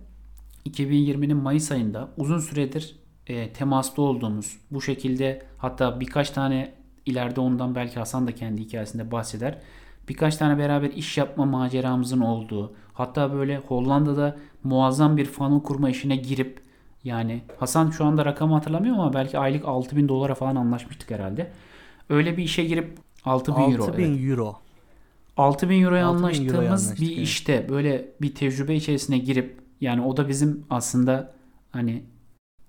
2020'nin 0.66 1.37
Mayıs 1.37 1.73
ayında 1.73 2.09
uzun 2.16 2.38
süredir 2.38 2.97
e, 3.26 3.52
temaslı 3.52 4.02
olduğumuz 4.02 4.59
bu 4.71 4.83
şekilde 4.83 5.42
hatta 5.59 6.00
birkaç 6.00 6.30
tane 6.30 6.75
ileride 7.07 7.40
ondan 7.40 7.75
belki 7.75 7.99
Hasan 7.99 8.26
da 8.26 8.33
kendi 8.33 8.62
hikayesinde 8.62 9.11
bahseder. 9.11 9.59
Birkaç 10.09 10.37
tane 10.37 10.59
beraber 10.59 10.90
iş 10.90 11.18
yapma 11.18 11.45
maceramızın 11.45 12.21
olduğu 12.21 12.75
hatta 12.92 13.33
böyle 13.33 13.59
Hollanda'da 13.59 14.37
muazzam 14.64 15.16
bir 15.16 15.25
funnel 15.25 15.62
kurma 15.62 15.90
işine 15.90 16.16
girip 16.16 16.62
yani 17.04 17.42
Hasan 17.59 17.90
şu 17.90 18.04
anda 18.04 18.25
rakamı 18.25 18.54
hatırlamıyorum 18.54 19.00
ama 19.00 19.14
belki 19.14 19.38
aylık 19.38 19.68
6000 19.68 20.09
dolara 20.09 20.35
falan 20.35 20.57
anlaşmıştık 20.57 21.11
herhalde. 21.11 21.52
Öyle 22.08 22.36
bir 22.36 22.42
işe 22.42 22.64
girip 22.64 22.98
6000 23.24 23.62
euro. 23.62 23.84
6000 23.84 24.04
evet. 24.04 24.30
euro. 24.30 24.56
6000 25.36 25.82
euroya 25.82 26.06
6000 26.06 26.44
euroya 26.44 26.56
anlaştığımız 26.56 26.66
anlaştık, 26.66 27.00
bir 27.00 27.16
evet. 27.16 27.28
işte 27.28 27.66
böyle 27.68 28.08
bir 28.20 28.34
tecrübe 28.34 28.74
içerisine 28.74 29.18
girip 29.18 29.56
yani 29.80 30.00
o 30.02 30.16
da 30.16 30.28
bizim 30.28 30.64
aslında 30.70 31.34
hani 31.70 32.02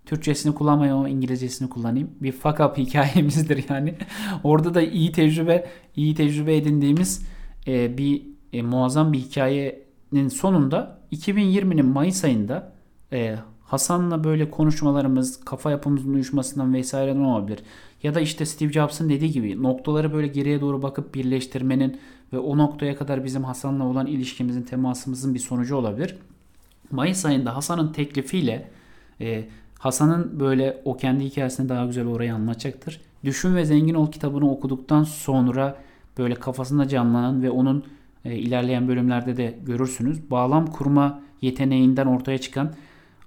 Türkçesini 0.06 0.56
kullanmayayım 0.56 0.98
ama 0.98 1.10
İngilizcesini 1.10 1.70
kullanayım. 1.70 2.10
Bir 2.22 2.32
fuck 2.32 2.60
up 2.60 2.78
hikayemizdir 2.78 3.70
yani. 3.70 3.96
Orada 4.44 4.74
da 4.74 4.82
iyi 4.82 5.12
tecrübe, 5.12 5.68
iyi 5.96 6.16
tecrübe 6.16 6.58
edindiğimiz 6.58 7.26
e, 7.68 7.98
bir 7.98 8.22
e, 8.54 8.62
muazzam 8.62 9.14
bir 9.14 9.20
hikayenin 9.20 10.28
sonunda 10.28 11.00
2020'nin 11.12 11.86
Mayıs 11.86 12.24
ayında 12.24 12.74
e, 13.14 13.36
Hasan'la 13.70 14.24
böyle 14.24 14.52
konuşmalarımız, 14.52 15.46
kafa 15.46 15.72
yapımızın 15.72 16.14
uyuşmasından 16.14 16.74
vesaireden 16.74 17.20
olabilir. 17.20 17.60
Ya 18.04 18.16
da 18.16 18.20
işte 18.20 18.46
Steve 18.46 18.72
Jobs'ın 18.72 19.10
dediği 19.10 19.32
gibi 19.32 19.64
noktaları 19.64 20.14
böyle 20.14 20.28
geriye 20.28 20.62
doğru 20.62 20.82
bakıp 20.82 21.16
birleştirmenin 21.16 22.00
ve 22.34 22.40
o 22.40 22.58
noktaya 22.58 22.96
kadar 22.96 23.24
bizim 23.24 23.44
Hasan'la 23.44 23.84
olan 23.84 24.08
ilişkimizin, 24.08 24.62
temasımızın 24.62 25.34
bir 25.34 25.40
sonucu 25.40 25.76
olabilir. 25.76 26.16
Mayıs 26.92 27.26
ayında 27.26 27.56
Hasan'ın 27.56 27.94
teklifiyle 27.94 28.68
e, 29.22 29.46
Hasan'ın 29.80 30.40
böyle 30.40 30.82
o 30.86 30.98
kendi 30.98 31.24
hikayesini 31.24 31.70
daha 31.70 31.86
güzel 31.86 32.08
orayı 32.08 32.34
anlatacaktır. 32.34 33.02
Düşün 33.24 33.56
ve 33.56 33.66
Zengin 33.66 33.94
Ol 33.94 34.12
kitabını 34.12 34.52
okuduktan 34.52 35.04
sonra 35.04 35.76
böyle 36.18 36.36
kafasında 36.36 36.88
canlanan 36.88 37.44
ve 37.44 37.50
onun 37.50 37.84
e, 38.26 38.36
ilerleyen 38.36 38.88
bölümlerde 38.88 39.38
de 39.38 39.56
görürsünüz. 39.66 40.32
Bağlam 40.32 40.68
kurma 40.68 41.22
yeteneğinden 41.42 42.06
ortaya 42.06 42.38
çıkan 42.38 42.74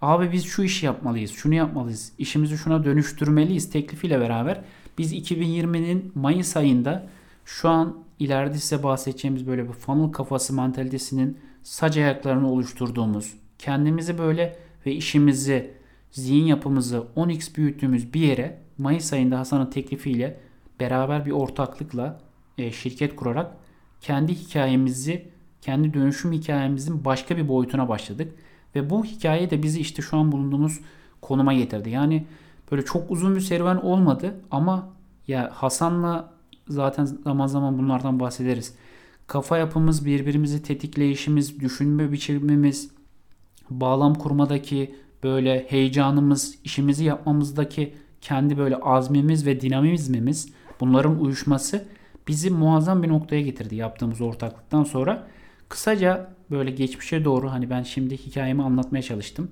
abi 0.03 0.33
biz 0.33 0.45
şu 0.45 0.63
işi 0.63 0.87
yapmalıyız, 0.87 1.31
şunu 1.31 1.55
yapmalıyız, 1.55 2.13
işimizi 2.19 2.59
şuna 2.59 2.85
dönüştürmeliyiz 2.85 3.71
teklifiyle 3.71 4.21
beraber 4.21 4.61
biz 4.99 5.13
2020'nin 5.13 6.13
Mayıs 6.15 6.57
ayında 6.57 7.07
şu 7.45 7.69
an 7.69 7.97
ileride 8.19 8.59
size 8.59 8.83
bahsedeceğimiz 8.83 9.47
böyle 9.47 9.69
bir 9.69 9.73
funnel 9.73 10.13
kafası 10.13 10.53
mantalitesinin 10.53 11.39
sac 11.63 11.97
ayaklarını 11.97 12.51
oluşturduğumuz, 12.51 13.35
kendimizi 13.59 14.19
böyle 14.19 14.57
ve 14.87 14.93
işimizi, 14.93 15.71
zihin 16.11 16.45
yapımızı 16.45 17.07
10x 17.17 17.57
büyüttüğümüz 17.57 18.15
bir 18.15 18.21
yere 18.21 18.59
Mayıs 18.79 19.13
ayında 19.13 19.39
Hasan'ın 19.39 19.71
teklifiyle 19.71 20.41
beraber 20.81 21.27
bir 21.27 21.31
ortaklıkla 21.31 22.21
e, 22.59 22.73
şirket 22.73 23.17
kurarak 23.17 23.57
kendi 24.01 24.35
hikayemizi, 24.35 25.29
kendi 25.61 25.95
dönüşüm 25.95 26.33
hikayemizin 26.33 27.05
başka 27.05 27.37
bir 27.37 27.49
boyutuna 27.49 27.89
başladık. 27.89 28.33
Ve 28.75 28.91
bu 28.91 29.05
hikaye 29.05 29.51
de 29.51 29.63
bizi 29.63 29.81
işte 29.81 30.03
şu 30.03 30.17
an 30.17 30.33
bulunduğumuz 30.33 30.81
konuma 31.21 31.55
getirdi. 31.55 31.91
Yani 31.91 32.27
Böyle 32.73 32.85
çok 32.85 33.11
uzun 33.11 33.35
bir 33.35 33.41
serüven 33.41 33.77
olmadı 33.77 34.35
ama 34.51 34.89
ya 35.29 35.51
Hasan'la 35.55 36.33
zaten 36.69 37.05
zaman 37.05 37.47
zaman 37.47 37.79
bunlardan 37.79 38.21
bahsederiz. 38.21 38.75
Kafa 39.27 39.59
yapımız, 39.59 40.07
birbirimizi 40.07 40.63
tetikleyişimiz, 40.63 41.61
düşünme 41.61 42.13
biçimimiz, 42.13 42.91
bağlam 43.71 44.15
kurmadaki 44.15 44.95
böyle 45.23 45.67
heyecanımız, 45.69 46.55
işimizi 46.65 47.05
yapmamızdaki 47.05 47.95
kendi 48.21 48.59
böyle 48.59 48.77
azmimiz 48.77 49.47
ve 49.47 49.61
dinamizmimiz, 49.61 50.49
bunların 50.81 51.21
uyuşması 51.21 51.85
bizi 52.29 52.51
muazzam 52.51 53.03
bir 53.03 53.09
noktaya 53.09 53.43
getirdi 53.43 53.77
yaptığımız 53.77 54.21
ortaklıktan 54.21 54.85
sonra. 54.85 55.27
Kısaca 55.69 56.31
böyle 56.53 56.71
geçmişe 56.71 57.25
doğru 57.25 57.53
hani 57.53 57.71
ben 57.71 57.83
şimdi 57.83 58.17
hikayemi 58.17 58.63
anlatmaya 58.63 59.03
çalıştım. 59.03 59.51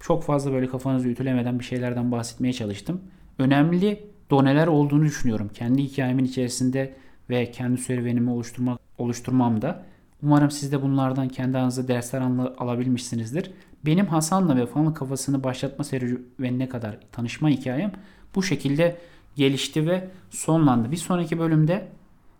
Çok 0.00 0.24
fazla 0.24 0.52
böyle 0.52 0.68
kafanızı 0.68 1.08
ütülemeden 1.08 1.58
bir 1.58 1.64
şeylerden 1.64 2.12
bahsetmeye 2.12 2.52
çalıştım. 2.52 3.00
Önemli 3.38 4.04
doneler 4.30 4.66
olduğunu 4.66 5.04
düşünüyorum. 5.04 5.50
Kendi 5.54 5.82
hikayemin 5.82 6.24
içerisinde 6.24 6.94
ve 7.30 7.50
kendi 7.50 7.80
serüvenimi 7.80 8.30
oluşturmak, 8.30 8.80
oluşturmamda. 8.98 9.82
Umarım 10.22 10.50
siz 10.50 10.72
de 10.72 10.82
bunlardan 10.82 11.28
kendi 11.28 11.58
aranızda 11.58 11.88
dersler 11.88 12.20
alabilmişsinizdir. 12.58 13.50
Benim 13.86 14.06
Hasan'la 14.06 14.56
ve 14.56 14.66
fanın 14.66 14.92
kafasını 14.92 15.44
başlatma 15.44 15.84
serüvenine 15.84 16.68
kadar 16.68 16.98
tanışma 17.12 17.48
hikayem 17.48 17.92
bu 18.34 18.42
şekilde 18.42 18.96
gelişti 19.36 19.86
ve 19.86 20.08
sonlandı. 20.30 20.90
Bir 20.90 20.96
sonraki 20.96 21.38
bölümde 21.38 21.88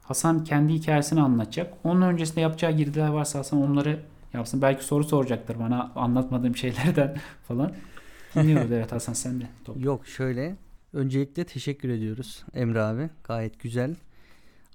Hasan 0.03 0.45
kendi 0.45 0.73
hikayesini 0.73 1.21
anlatacak. 1.21 1.75
Onun 1.85 2.03
öncesinde 2.03 2.41
yapacağı 2.41 2.73
girdiler 2.73 3.09
varsa 3.09 3.39
Hasan 3.39 3.63
onları 3.71 4.01
yapsın. 4.33 4.63
Belki 4.63 4.85
soru 4.85 5.05
soracaktır 5.05 5.59
bana 5.59 5.93
anlatmadığım 5.97 6.57
şeylerden 6.63 7.17
falan. 7.49 7.73
Dinliyoruz 8.35 8.73
evet 8.73 8.93
Hasan 8.93 9.13
sen 9.13 9.41
de. 9.41 9.45
Top. 9.65 9.85
Yok 9.85 10.07
şöyle. 10.07 10.57
Öncelikle 10.93 11.45
teşekkür 11.45 11.89
ediyoruz 11.89 12.45
Emre 12.55 12.81
abi. 12.83 13.11
Gayet 13.25 13.61
güzel. 13.61 13.97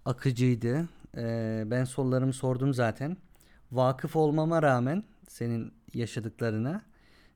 Akıcıydı. 0.05 0.87
Ee, 1.17 1.63
ben 1.65 1.83
sorularımı 1.83 2.33
sordum 2.33 2.73
zaten. 2.73 3.17
Vakıf 3.71 4.15
olmama 4.15 4.61
rağmen 4.61 5.03
senin 5.27 5.73
yaşadıklarına 5.93 6.81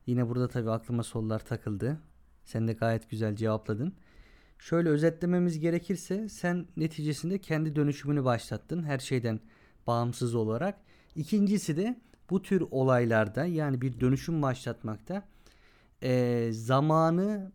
yine 0.08 0.30
burada 0.30 0.48
tabii 0.48 0.72
aklıma 0.72 1.04
sorular 1.04 1.40
takıldı. 1.40 1.98
Sen 2.46 2.68
de 2.68 2.74
gayet 2.74 3.10
güzel 3.10 3.36
cevapladın. 3.36 3.94
Şöyle 4.62 4.90
özetlememiz 4.90 5.60
gerekirse 5.60 6.30
sen 6.30 6.68
neticesinde 6.78 7.38
kendi 7.38 7.76
dönüşümünü 7.76 8.24
başlattın 8.24 8.84
her 8.84 9.00
şeyden 9.00 9.40
bağımsız 9.88 10.36
olarak. 10.36 10.82
İkincisi 11.16 11.78
de 11.78 12.00
bu 12.30 12.42
tür 12.42 12.64
olaylarda 12.72 13.46
yani 13.46 13.82
bir 13.82 14.00
dönüşüm 14.00 14.42
başlatmakta 14.42 15.28
e, 16.04 16.50
zamanı 16.52 17.52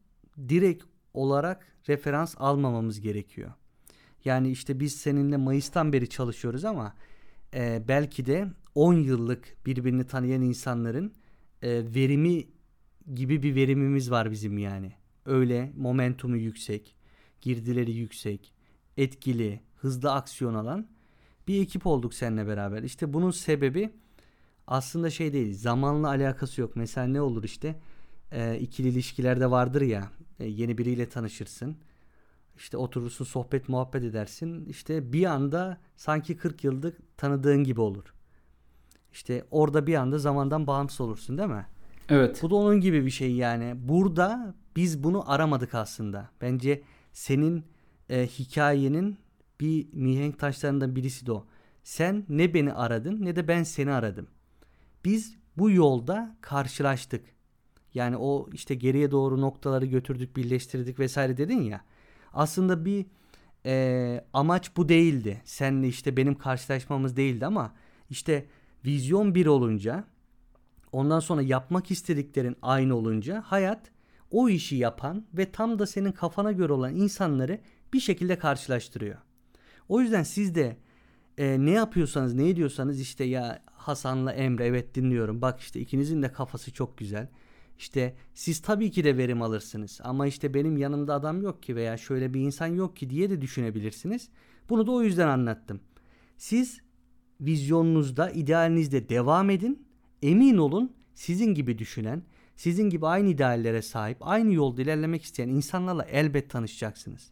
direkt 0.49 0.85
olarak 1.15 1.67
referans 1.89 2.35
almamamız 2.39 3.01
gerekiyor. 3.01 3.53
Yani 4.25 4.51
işte 4.51 4.81
biz 4.81 4.97
seninle 4.97 5.37
Mayıs'tan 5.37 5.93
beri 5.93 6.09
çalışıyoruz 6.09 6.65
ama 6.65 6.95
e, 7.55 7.83
belki 7.89 8.27
de 8.27 8.49
10 8.75 8.95
yıllık 8.95 9.67
birbirini 9.67 10.07
tanıyan 10.07 10.43
insanların 10.43 11.13
e, 11.63 11.95
verimi 11.95 12.47
gibi 13.15 13.43
bir 13.43 13.55
verimimiz 13.55 14.11
var 14.11 14.31
bizim 14.31 14.59
yani. 14.59 14.93
Öyle 15.27 15.73
momentumu 15.77 16.37
yüksek, 16.37 16.96
girdileri 17.41 17.93
yüksek, 17.93 18.53
etkili, 18.97 19.61
hızlı 19.77 20.13
aksiyon 20.13 20.55
alan 20.55 20.87
bir 21.49 21.63
ekip 21.63 21.87
olduk 21.87 22.15
seninle 22.15 22.47
beraber. 22.47 22.83
İşte 22.83 23.13
bunun 23.13 23.31
sebebi 23.31 23.91
aslında 24.67 25.11
şey 25.11 25.33
değil, 25.33 25.55
zamanla 25.55 26.09
alakası 26.09 26.61
yok. 26.61 26.77
Mesela 26.77 27.07
ne 27.07 27.21
olur 27.21 27.45
işte 27.45 27.81
e, 28.33 28.59
ikili 28.59 28.89
ilişkilerde 28.89 29.51
vardır 29.51 29.81
ya, 29.81 30.11
e, 30.41 30.45
yeni 30.45 30.79
biriyle 30.79 31.09
tanışırsın. 31.09 31.77
İşte 32.57 32.77
oturursun 32.77 33.25
sohbet 33.25 33.69
muhabbet 33.69 34.05
edersin. 34.05 34.67
İşte 34.67 35.13
bir 35.13 35.25
anda 35.25 35.79
sanki 35.97 36.37
40 36.37 36.65
yıllık 36.65 37.19
tanıdığın 37.19 37.65
gibi 37.65 37.81
olur. 37.81 38.15
İşte 39.13 39.45
orada 39.51 39.87
bir 39.87 39.95
anda 39.95 40.19
zamandan 40.19 40.67
bağımsız 40.67 41.01
olursun 41.01 41.39
değil 41.39 41.49
mi? 41.49 41.67
Evet. 42.09 42.43
Bu 42.43 42.51
da 42.51 42.55
onun 42.55 42.81
gibi 42.81 43.07
bir 43.07 43.11
şey 43.11 43.33
yani. 43.35 43.75
Burada 43.77 44.55
biz 44.77 45.05
bunu 45.05 45.31
aramadık 45.33 45.75
aslında. 45.75 46.31
Bence 46.41 46.83
senin 47.17 47.65
e, 48.09 48.27
hikayenin 48.27 49.19
bir 49.61 49.87
mihenk 49.93 50.39
taşlarından 50.39 50.97
birisi 50.97 51.27
de 51.27 51.33
o. 51.33 51.47
Sen 51.85 52.25
ne 52.29 52.55
beni 52.55 52.73
aradın 52.73 53.25
ne 53.25 53.37
de 53.37 53.49
ben 53.49 53.63
seni 53.63 53.93
aradım. 53.93 54.27
Biz 55.05 55.37
bu 55.57 55.71
yolda 55.71 56.37
karşılaştık. 56.41 57.25
Yani 57.95 58.17
o 58.17 58.49
işte 58.53 58.75
geriye 58.75 59.11
doğru 59.11 59.41
noktaları 59.41 59.87
götürdük, 59.87 60.37
birleştirdik 60.37 60.99
vesaire 60.99 61.37
dedin 61.37 61.61
ya. 61.61 61.81
Aslında 62.33 62.85
bir 62.85 63.07
e, 63.67 64.25
amaç 64.33 64.77
bu 64.77 64.89
değildi. 64.89 65.43
Senle 65.45 65.89
işte 65.89 66.17
benim 66.17 66.35
karşılaşmamız 66.35 67.17
değildi 67.17 67.47
ama 67.47 67.75
işte 68.11 68.47
vizyon 68.85 69.35
bir 69.35 69.47
olunca 69.47 70.05
ondan 70.93 71.21
sonra 71.21 71.43
yapmak 71.43 71.91
istediklerin 71.91 72.57
aynı 72.63 72.95
olunca 72.95 73.43
hayat 73.47 73.96
o 74.31 74.49
işi 74.49 74.77
yapan 74.77 75.27
ve 75.35 75.53
tam 75.53 75.79
da 75.79 75.87
senin 75.87 76.13
kafana 76.13 76.53
göre 76.53 76.73
olan 76.73 76.95
insanları 76.95 77.61
bir 77.93 78.01
şekilde 78.01 78.39
karşılaştırıyor. 78.39 79.17
O 79.89 80.01
yüzden 80.01 80.23
siz 80.23 80.55
de 80.55 80.77
e, 81.39 81.57
ne 81.59 81.71
yapıyorsanız 81.71 82.35
ne 82.35 82.49
ediyorsanız 82.49 83.01
işte 83.01 83.25
ya 83.25 83.63
Hasan'la 83.67 84.33
Emre 84.33 84.67
evet 84.67 84.95
dinliyorum. 84.95 85.43
Bak 85.43 85.61
işte 85.61 85.81
ikinizin 85.81 86.23
de 86.23 86.33
kafası 86.33 86.73
çok 86.73 86.99
güzel. 86.99 87.29
İşte 87.79 88.15
siz 88.35 88.63
tabii 88.63 88.91
ki 88.91 89.05
de 89.05 89.17
verim 89.17 89.43
alırsınız 89.43 90.01
ama 90.05 90.27
işte 90.27 90.55
benim 90.55 90.77
yanımda 90.77 91.15
adam 91.15 91.43
yok 91.43 91.63
ki 91.63 91.77
veya 91.77 91.97
şöyle 91.97 92.35
bir 92.35 92.41
insan 92.41 92.67
yok 92.67 92.97
ki 92.97 93.11
diye 93.11 93.31
de 93.31 93.41
düşünebilirsiniz. 93.41 94.29
Bunu 94.69 94.87
da 94.87 94.93
o 94.93 95.03
yüzden 95.03 95.29
anlattım. 95.29 95.81
Siz 96.37 96.81
vizyonunuzda, 97.41 98.31
idealinizde 98.31 99.09
devam 99.09 99.51
edin. 99.51 99.87
Emin 100.23 100.57
olun 100.57 100.93
sizin 101.15 101.55
gibi 101.55 101.79
düşünen, 101.79 102.23
sizin 102.57 102.91
gibi 102.91 103.07
aynı 103.07 103.29
ideallere 103.29 103.83
sahip, 103.83 104.17
aynı 104.21 104.53
yolda 104.53 104.83
ilerlemek 104.83 105.23
isteyen 105.23 105.49
insanlarla 105.49 106.03
elbet 106.03 106.51
tanışacaksınız. 106.51 107.31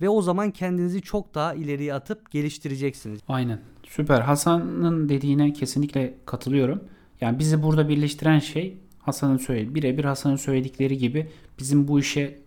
Ve 0.00 0.08
o 0.08 0.22
zaman 0.22 0.50
kendinizi 0.50 1.02
çok 1.02 1.34
daha 1.34 1.54
ileriye 1.54 1.94
atıp 1.94 2.30
geliştireceksiniz. 2.30 3.20
Aynen. 3.28 3.60
Süper. 3.88 4.20
Hasan'ın 4.20 5.08
dediğine 5.08 5.52
kesinlikle 5.52 6.14
katılıyorum. 6.26 6.84
Yani 7.20 7.38
bizi 7.38 7.62
burada 7.62 7.88
birleştiren 7.88 8.38
şey 8.38 8.78
Hasan'ın 8.98 9.36
söylediği, 9.36 9.74
birebir 9.74 10.04
Hasan'ın 10.04 10.36
söyledikleri 10.36 10.98
gibi 10.98 11.30
bizim 11.58 11.88
bu 11.88 12.00
işe 12.00 12.38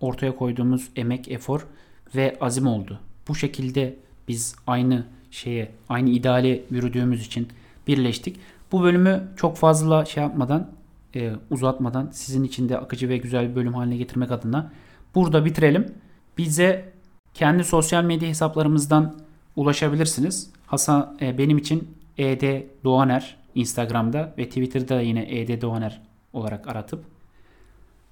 ortaya 0.00 0.36
koyduğumuz 0.36 0.88
emek, 0.96 1.30
efor 1.30 1.66
ve 2.14 2.36
azim 2.40 2.66
oldu. 2.66 3.00
Bu 3.28 3.34
şekilde 3.34 3.96
biz 4.28 4.56
aynı 4.66 5.06
şeye, 5.30 5.72
aynı 5.88 6.10
ideale 6.10 6.64
yürüdüğümüz 6.70 7.26
için 7.26 7.48
birleştik. 7.86 8.40
Bu 8.72 8.82
bölümü 8.82 9.28
çok 9.36 9.56
fazla 9.56 10.04
şey 10.04 10.22
yapmadan, 10.22 10.70
e, 11.18 11.32
uzatmadan 11.50 12.10
sizin 12.12 12.44
için 12.44 12.68
de 12.68 12.78
akıcı 12.78 13.08
ve 13.08 13.16
güzel 13.16 13.50
bir 13.50 13.54
bölüm 13.54 13.74
haline 13.74 13.96
getirmek 13.96 14.32
adına 14.32 14.72
burada 15.14 15.44
bitirelim. 15.44 15.94
Bize 16.38 16.92
kendi 17.34 17.64
sosyal 17.64 18.04
medya 18.04 18.28
hesaplarımızdan 18.28 19.14
ulaşabilirsiniz. 19.56 20.50
Hasan 20.66 21.16
e, 21.20 21.38
benim 21.38 21.58
için 21.58 21.88
ED 22.18 22.62
Doğaner 22.84 23.36
Instagram'da 23.54 24.34
ve 24.38 24.48
Twitter'da 24.48 25.00
yine 25.00 25.40
ED 25.40 25.62
Doğaner 25.62 26.02
olarak 26.32 26.68
aratıp. 26.68 27.04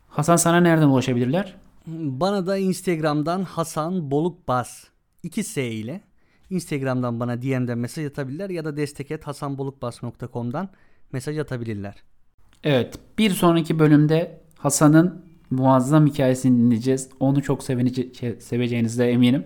Hasan 0.09 0.37
sana 0.37 0.61
nereden 0.61 0.87
ulaşabilirler? 0.87 1.57
Bana 1.87 2.47
da 2.47 2.57
Instagram'dan 2.57 3.43
Hasan 3.43 4.11
Boluk 4.11 4.49
Bas 4.49 4.85
2 5.23 5.45
S 5.45 5.71
ile 5.71 6.01
Instagram'dan 6.51 7.21
bana 7.21 7.43
DM'den 7.43 7.79
mesaj 7.79 8.07
atabilirler 8.07 8.51
ya 8.51 8.65
da 8.65 8.77
destek 8.77 9.11
et 9.11 9.27
hasanbolukbas.com'dan 9.27 10.69
mesaj 11.13 11.39
atabilirler. 11.39 11.95
Evet 12.67 12.95
bir 13.19 13.31
sonraki 13.31 13.79
bölümde 13.79 14.41
Hasan'ın 14.59 15.25
muazzam 15.51 16.07
hikayesini 16.07 16.59
dinleyeceğiz. 16.59 17.09
Onu 17.21 17.43
çok 17.43 17.63
sevece- 17.63 18.41
seveceğinizde 18.41 19.11
eminim. 19.11 19.45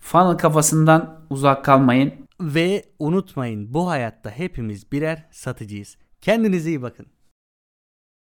Funnel 0.00 0.36
kafasından 0.38 1.20
uzak 1.30 1.64
kalmayın. 1.64 2.12
Ve 2.40 2.84
unutmayın 2.98 3.74
bu 3.74 3.88
hayatta 3.88 4.30
hepimiz 4.30 4.92
birer 4.92 5.24
satıcıyız. 5.30 5.96
Kendinize 6.20 6.68
iyi 6.68 6.82
bakın. 6.82 7.06